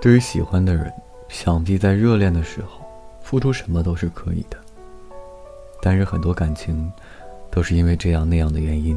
[0.00, 0.90] 对于喜欢的人，
[1.28, 2.80] 想必在热恋的时候，
[3.22, 4.56] 付出什么都是可以的。
[5.82, 6.90] 但是很多感情，
[7.50, 8.96] 都是因为这样那样的原因，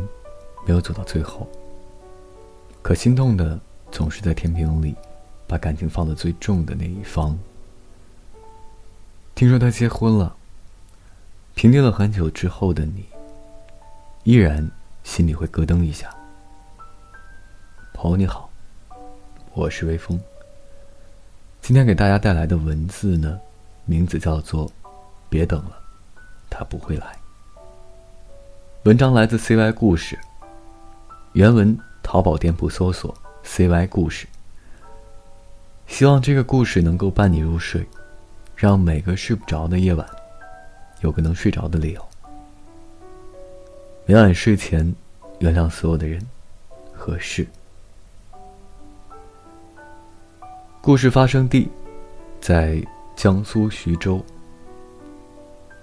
[0.66, 1.46] 没有走到最后。
[2.82, 3.60] 可心痛的
[3.92, 4.96] 总是在天平里，
[5.46, 7.38] 把感情放得最重的那一方。
[9.36, 10.34] 听说他结婚了。
[11.56, 13.06] 平静了很久之后的你，
[14.24, 14.72] 依然
[15.04, 16.10] 心里会咯噔一下。
[17.94, 18.50] 朋友你好，
[19.54, 20.20] 我是微风。
[21.64, 23.40] 今天给大家带来的文字呢，
[23.86, 24.68] 名字叫做
[25.30, 25.80] 《别等了，
[26.50, 27.06] 他不会来》。
[28.84, 30.20] 文章来自 CY 故事，
[31.32, 34.28] 原文淘宝店铺搜索 “CY 故事”。
[35.88, 37.88] 希望这个故事能够伴你入睡，
[38.58, 40.06] 让每个睡不着的夜晚
[41.00, 42.06] 有个能睡着的理由。
[44.06, 44.94] 每晚睡前，
[45.40, 46.22] 原谅所有的人
[46.94, 47.48] 和事。
[50.86, 51.72] 故事发生地
[52.42, 52.84] 在
[53.16, 54.22] 江苏徐州。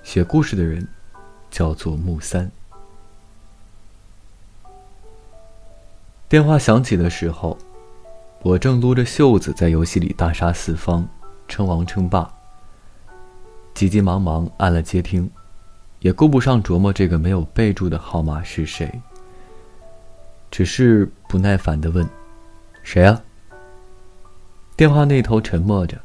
[0.02, 0.86] 写故事的人
[1.50, 2.50] 叫做木三。
[6.28, 7.56] 电话响起的时候，
[8.42, 11.08] 我正撸着袖子在游戏里大杀四方，
[11.48, 12.30] 称王称霸。
[13.72, 15.30] 急急忙忙按了接听，
[16.00, 19.00] 也顾不上琢磨这个没有备注的号码是谁，
[20.50, 22.06] 只是不耐烦的问
[22.84, 23.18] ：“谁啊？”
[24.80, 25.98] 电话那头沉默着，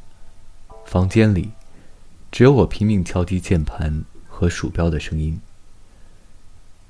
[0.84, 1.50] 房间里
[2.30, 5.40] 只有我拼命敲击键盘和鼠标的声音。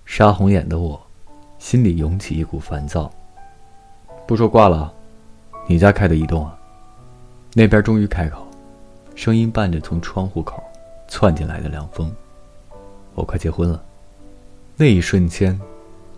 [0.03, 0.99] 杀红眼的我，
[1.59, 3.13] 心里涌起一股烦躁。
[4.25, 4.91] 不说挂了，
[5.67, 6.57] 你家开的移动啊？
[7.53, 8.47] 那边终于开口，
[9.13, 10.63] 声音伴着从窗户口
[11.07, 12.11] 窜进来的凉风。
[13.13, 13.79] 我快结婚了。
[14.75, 15.61] 那一瞬间，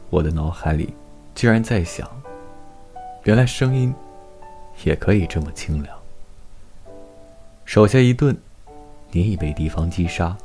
[0.09, 0.93] 我的脑海里
[1.35, 2.09] 居然在想，
[3.25, 3.93] 原来声音。
[4.83, 5.97] 也可以这么清凉。
[7.65, 8.35] 手下一顿，
[9.11, 10.35] 你已被敌方击杀。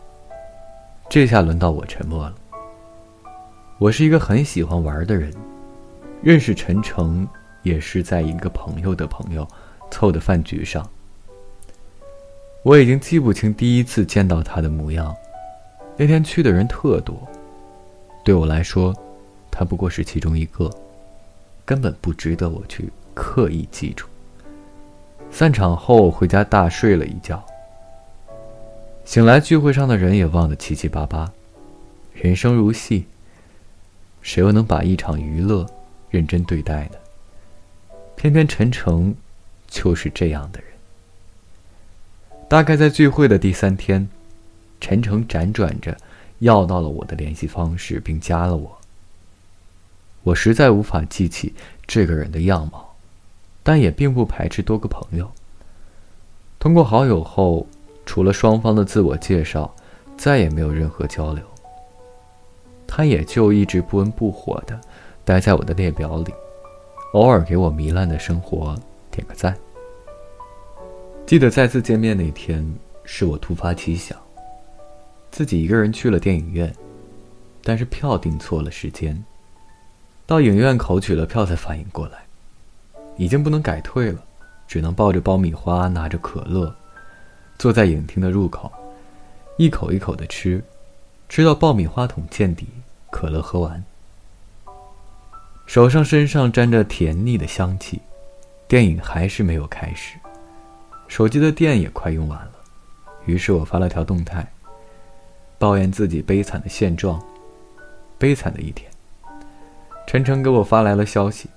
[1.08, 2.34] 这下轮到我沉默了。
[3.78, 5.32] 我是一个很喜欢玩的人，
[6.22, 7.26] 认识陈诚
[7.62, 9.46] 也是在一个朋友的朋友
[9.90, 10.88] 凑的饭局上。
[12.62, 15.14] 我已经记不清第一次见到他的模样，
[15.96, 17.28] 那天去的人特多，
[18.24, 18.94] 对我来说，
[19.50, 20.70] 他不过是其中一个，
[21.64, 24.06] 根本不值得我去刻意记住。
[25.34, 27.42] 散场后回家大睡了一觉。
[29.02, 31.32] 醒来聚会上的人也忘得七七八八。
[32.12, 33.06] 人生如戏，
[34.20, 35.66] 谁又能把一场娱乐
[36.10, 36.98] 认真对待呢？
[38.14, 39.14] 偏偏陈诚
[39.66, 40.68] 就是这样的人。
[42.46, 44.06] 大概在聚会的第三天，
[44.82, 45.96] 陈诚辗转着
[46.40, 48.78] 要到了我的联系方式，并加了我。
[50.24, 51.54] 我实在无法记起
[51.86, 52.91] 这个人的样貌。
[53.62, 55.30] 但也并不排斥多个朋友。
[56.58, 57.66] 通过好友后，
[58.04, 59.74] 除了双方的自我介绍，
[60.16, 61.42] 再也没有任何交流。
[62.86, 64.78] 他也就一直不温不火的
[65.24, 66.32] 待在我的列表里，
[67.14, 68.76] 偶尔给我糜烂的生活
[69.10, 69.56] 点个赞。
[71.24, 72.62] 记得再次见面那天，
[73.04, 74.18] 是我突发奇想，
[75.30, 76.70] 自己一个人去了电影院，
[77.62, 79.24] 但是票订错了时间，
[80.26, 82.24] 到影院口取了票才反应过来。
[83.16, 84.22] 已经不能改退了，
[84.66, 86.74] 只能抱着爆米花，拿着可乐，
[87.58, 88.70] 坐在影厅的入口，
[89.56, 90.62] 一口一口的吃，
[91.28, 92.66] 吃到爆米花桶见底，
[93.10, 93.82] 可乐喝完。
[95.66, 98.00] 手上身上沾着甜腻的香气，
[98.66, 100.16] 电影还是没有开始，
[101.06, 102.52] 手机的电也快用完了，
[103.26, 104.50] 于是我发了条动态，
[105.58, 107.22] 抱怨自己悲惨的现状，
[108.18, 108.90] 悲惨的一天。
[110.06, 111.48] 陈诚给我发来了消息。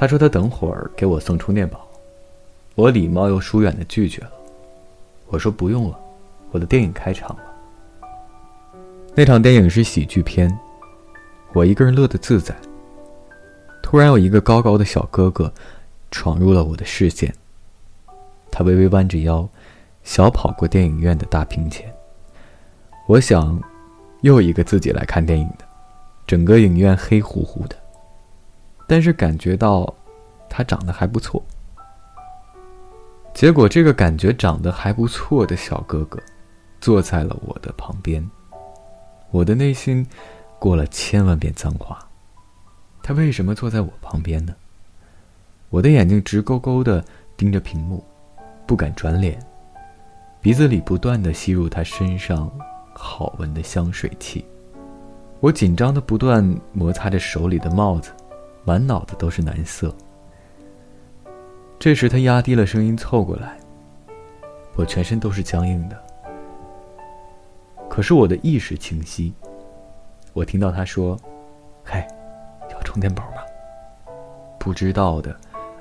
[0.00, 1.86] 他说他等会儿给我送充电宝，
[2.74, 4.32] 我礼貌又疏远的拒绝了。
[5.26, 6.00] 我说不用了，
[6.52, 8.00] 我的电影开场了。
[9.14, 10.50] 那场电影是喜剧片，
[11.52, 12.56] 我一个人乐得自在。
[13.82, 15.52] 突然有一个高高的小哥哥
[16.10, 17.34] 闯入了我的视线，
[18.50, 19.46] 他微微弯着腰，
[20.02, 21.94] 小跑过电影院的大屏前。
[23.06, 23.60] 我想，
[24.22, 25.64] 又一个自己来看电影的，
[26.26, 27.76] 整个影院黑乎乎的。
[28.86, 29.94] 但是感觉到，
[30.50, 31.42] 他长得还不错。
[33.32, 36.20] 结果这个感觉长得还不错的小哥哥，
[36.80, 38.28] 坐在了我的旁边。
[39.30, 40.04] 我的内心
[40.58, 41.98] 过了千万遍脏话。
[43.02, 44.54] 他为什么坐在我旁边呢？
[45.70, 47.02] 我的眼睛直勾勾的
[47.36, 48.04] 盯着屏幕，
[48.66, 49.40] 不敢转脸，
[50.42, 52.50] 鼻子里不断的吸入他身上
[52.92, 54.44] 好闻的香水气。
[55.38, 58.10] 我紧张的不断摩擦着手里的帽子。
[58.62, 59.92] 满脑子都是难色。
[61.80, 63.56] 这时他压低了声音凑过来，
[64.76, 65.98] 我全身都是僵硬的。
[67.88, 69.32] 可是我的意识清晰，
[70.34, 71.18] 我听到他说
[71.82, 72.06] ：“嘿，
[72.70, 73.38] 要充电宝吗？”
[74.60, 75.34] 不知道的，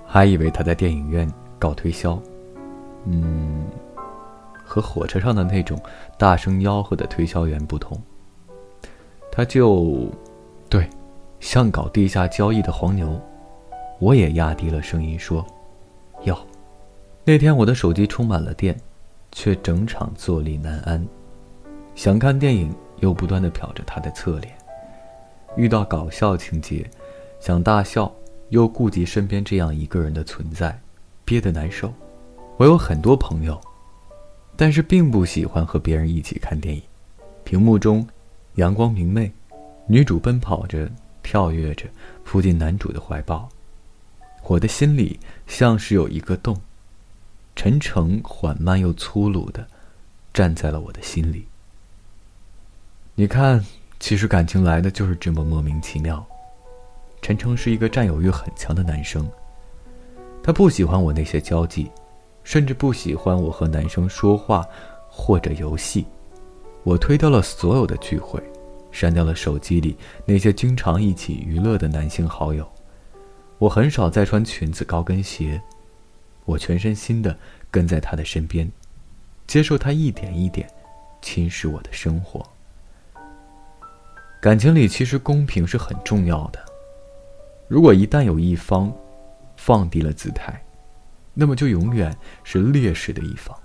[0.06, 1.30] 还以为他在电影院
[1.60, 2.18] 搞推销。
[3.04, 3.68] 嗯，
[4.64, 5.78] 和火车上的那种
[6.18, 8.02] 大声吆喝的推销员不同，
[9.30, 10.08] 他就，
[10.70, 10.90] 对，
[11.42, 13.20] 像搞地下交易的黄牛。
[14.00, 15.46] 我也压低了声音说。
[17.30, 18.76] 那天我的手机充满了电，
[19.32, 21.08] 却整场坐立难安。
[21.94, 24.52] 想看电影，又不断的瞟着他的侧脸；
[25.56, 26.90] 遇到搞笑情节，
[27.40, 28.12] 想大笑，
[28.50, 30.76] 又顾及身边这样一个人的存在，
[31.24, 31.94] 憋得难受。
[32.58, 33.62] 我有很多朋友，
[34.56, 36.82] 但是并不喜欢和别人一起看电影。
[37.44, 38.08] 屏幕中，
[38.56, 39.32] 阳光明媚，
[39.86, 40.90] 女主奔跑着，
[41.22, 41.86] 跳跃着，
[42.24, 43.48] 扑进男主的怀抱。
[44.46, 46.60] 我的心里像是有一个洞，
[47.56, 49.68] 陈诚缓慢又粗鲁的
[50.34, 51.46] 站在了我的心里。
[53.16, 53.66] 你看，
[54.00, 56.26] 其实感情来的就是这么莫名其妙。
[57.22, 59.30] 陈诚是一个占有欲很强的男生，
[60.42, 61.92] 他不喜欢我那些交际，
[62.46, 64.66] 甚至不喜欢我和男生说话
[65.10, 66.06] 或者游戏。
[66.84, 68.42] 我推掉了所有的聚会，
[68.90, 72.66] 删掉了手机里那些经常一起娱乐的男性好友。
[73.58, 75.62] 我很少再穿裙子、高跟鞋，
[76.50, 77.38] 我全身心的
[77.70, 78.70] 跟在他的身边，
[79.46, 80.68] 接受他一点一点
[81.22, 82.44] 侵蚀我的生活。
[84.42, 86.60] 感情里其实公平是很重要的，
[87.68, 88.92] 如果一旦有一方
[89.56, 90.60] 放低了姿态，
[91.36, 93.56] 那么就永远是劣势的一方，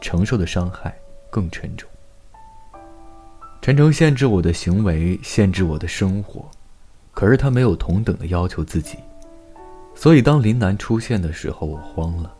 [0.00, 0.98] 承受的伤害
[1.30, 1.88] 更沉重。
[3.60, 6.50] 陈诚限制我的行为，限制我的生活。
[7.12, 8.96] 可是他没有同等的要求自己，
[10.00, 12.32] 所以当林楠出现的时候，我慌了。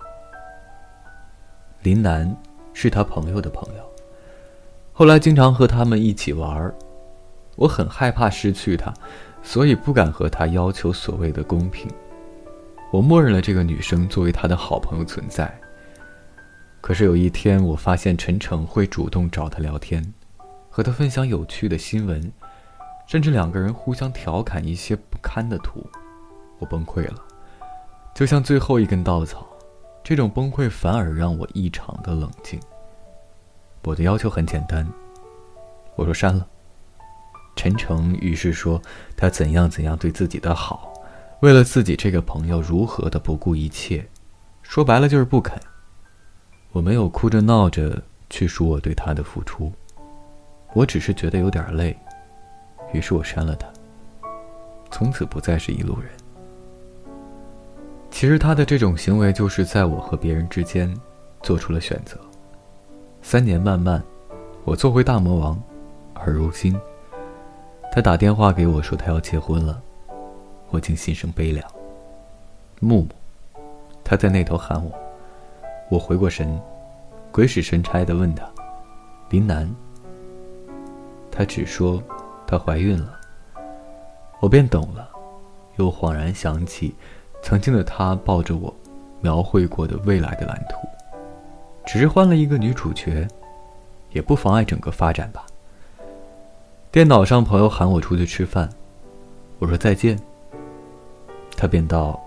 [1.83, 2.33] 林楠
[2.73, 3.83] 是他朋友的朋友，
[4.93, 6.73] 后来经常和他们一起玩儿。
[7.57, 8.95] 我很害怕失去他，
[9.43, 11.91] 所以不敢和他要求所谓的公平。
[12.93, 15.53] 我默认了这个女生作为他的好朋友存在。
[16.81, 20.15] 可是有一天，我发现陈诚会主动找他聊天，
[20.71, 22.31] 和他分享有趣的新闻。
[23.09, 25.85] 甚至两个人互相调侃一些不堪的图，
[26.61, 27.25] 我崩溃了，
[28.19, 29.47] 就像最后一根稻草。
[30.03, 32.59] 这种崩溃反而让我异常的冷静。
[33.85, 34.85] 我的要求很简单，
[35.95, 36.45] 我说删了。
[37.55, 38.83] 陈诚于是说
[39.17, 40.93] 他怎样怎样对自己的好，
[41.43, 44.05] 为了自己这个朋友如何的不顾一切，
[44.63, 45.57] 说白了就是不肯。
[46.73, 49.73] 我没有哭着闹着去说我对他的付出，
[50.73, 51.97] 我只是觉得有点累。
[52.93, 53.69] 于是我删了他，
[54.91, 56.11] 从此不再是一路人。
[58.19, 60.93] 其实他的这种行为，就是在我和别人之间
[61.41, 62.19] 做出了选择。
[63.23, 64.03] 三年漫漫，
[64.65, 65.57] 我做回大魔王，
[66.15, 66.77] 而如今，
[67.93, 69.81] 他打电话给我说他要结婚了，
[70.71, 71.65] 我竟心生悲凉。
[72.81, 73.09] 木木，
[74.03, 74.91] 他在那头喊我，
[75.89, 76.61] 我回过神，
[77.31, 78.51] 鬼使神差的问他
[79.31, 79.73] ：“林楠。”
[81.31, 82.03] 他只说。
[82.49, 83.21] 她怀孕了，
[84.41, 85.09] 我便懂了，
[85.77, 86.97] 又恍然想起，
[87.49, 88.75] 曾经的她抱着我，
[89.23, 90.87] 描绘过的未来的蓝图，
[91.87, 93.27] 只是换了一个女主角，
[94.11, 95.47] 也不妨碍整个发展吧。
[96.93, 98.69] 电脑上朋友喊我出去吃饭，
[99.61, 100.21] 我说再见，
[101.57, 102.23] 他便道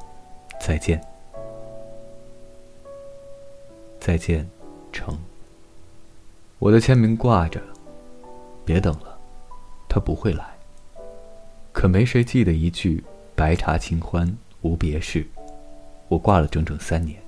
[0.60, 1.00] 再见，
[4.00, 4.50] 再见，
[4.91, 5.15] 成。
[6.57, 7.62] 我的签名挂着，
[8.65, 9.15] 别等了。
[9.88, 10.43] 他不会来，
[11.72, 13.03] 可没谁记得一句
[13.38, 15.27] “白茶清欢无别事”，
[16.10, 17.22] 我挂了整整三年。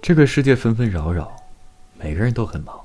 [0.00, 1.36] 这个世界纷纷扰扰，
[1.98, 2.80] 每个人都很忙。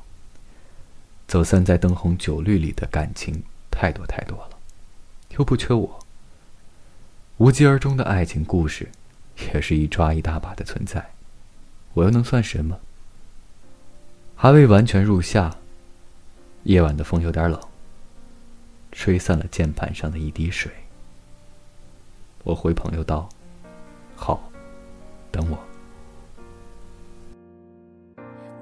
[1.28, 4.58] 走散在灯红酒绿里的感情太多太多了，
[5.38, 6.00] 又不缺我。
[7.38, 8.90] 无疾而终的爱情故事，
[9.54, 11.10] 也是一抓一大把的存在，
[11.94, 12.80] 我又能算什么？
[14.36, 15.56] 还未完全入夏，
[16.64, 17.60] 夜晚的风有点冷。
[18.92, 20.72] 吹散了键盘上的一滴水。
[22.48, 23.28] 我回朋友道
[24.16, 24.40] ：“好，
[25.30, 25.60] 等我。”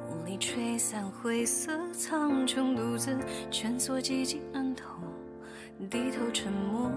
[0.10, 3.16] 雾里吹散灰色苍穹，独自
[3.52, 4.96] 蜷缩寂静暗头，
[5.88, 6.92] 低头沉默，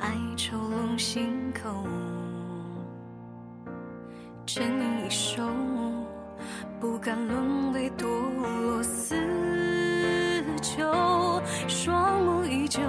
[0.00, 1.86] 哀愁笼心口，
[4.44, 5.48] 沉吟一首，
[6.80, 8.08] 不敢沦为堕
[8.40, 9.14] 落死
[10.60, 10.82] 囚。
[11.68, 12.80] 双目依旧，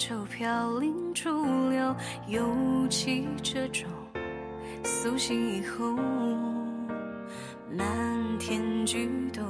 [0.00, 1.28] 愁飘零逐
[1.68, 1.94] 流，
[2.26, 2.42] 尤
[2.88, 3.86] 其这种
[4.82, 5.94] 苏醒以后，
[7.70, 7.86] 漫
[8.38, 9.44] 天举动，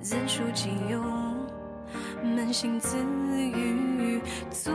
[0.00, 1.00] 怎书己有，
[2.24, 4.20] 扪心自语，
[4.50, 4.72] 足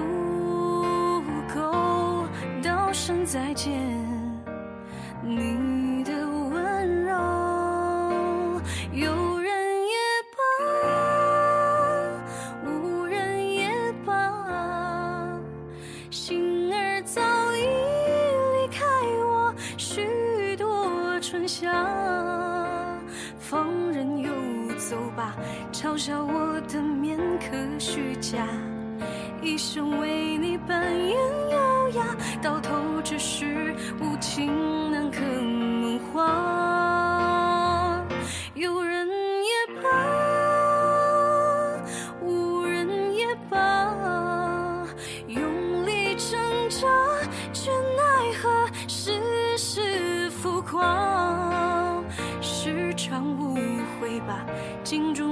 [1.54, 2.26] 够
[2.64, 3.74] 道声再见。
[5.22, 5.83] 你
[29.42, 31.18] 一生为你扮演
[31.52, 32.74] 优雅，到头
[33.04, 38.02] 只是无情难可梦话。
[38.56, 39.90] 有人也罢，
[42.22, 43.94] 无人也罢，
[45.28, 46.88] 用力挣扎，
[47.52, 49.12] 却奈何世
[49.58, 52.02] 事浮夸。
[52.42, 53.56] 时常误
[54.00, 54.46] 会吧，
[54.84, 55.23] 镜中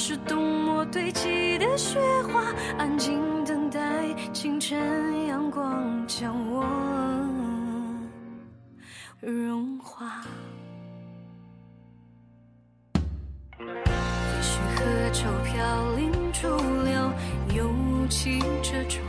[0.00, 1.98] 是冬末堆积的雪
[2.32, 2.40] 花，
[2.78, 3.80] 安静等待
[4.32, 6.64] 清晨阳光将我
[9.20, 10.22] 融化。
[13.58, 13.66] 也
[14.40, 16.46] 许合舟飘零逐
[16.84, 17.12] 流，
[17.56, 17.68] 尤
[18.08, 19.02] 其这种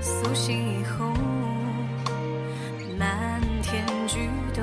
[0.00, 1.12] 苏醒以后，
[2.98, 4.62] 漫天菊斗，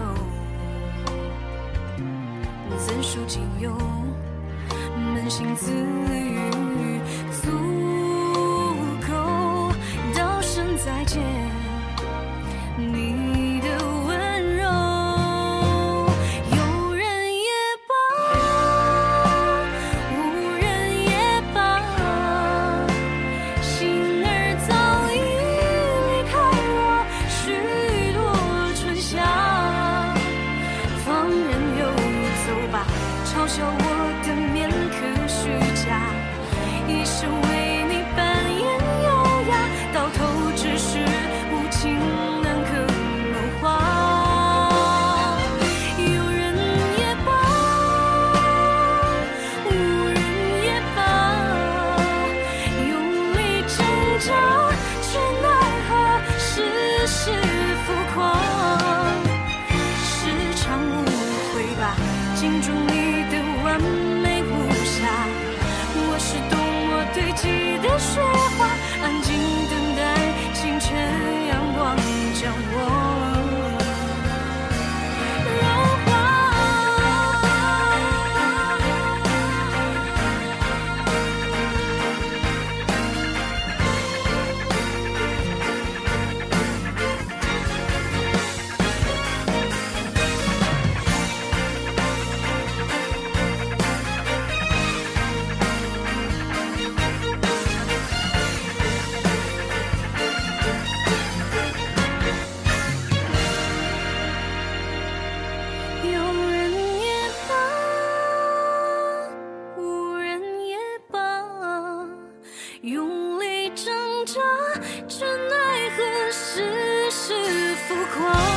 [2.79, 3.71] 怎书己有？
[5.27, 7.01] 扪心自语，
[118.17, 118.56] cross.